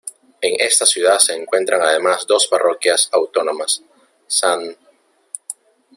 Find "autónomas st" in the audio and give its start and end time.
3.11-4.75